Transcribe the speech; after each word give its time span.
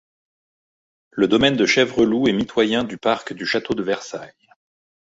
Le 1.11 1.27
domaine 1.27 1.55
de 1.55 1.67
Chèvreloup 1.67 2.27
est 2.27 2.33
mitoyen 2.33 2.83
du 2.83 2.97
parc 2.97 3.33
du 3.33 3.45
château 3.45 3.75
de 3.75 3.83
Versailles. 3.83 4.49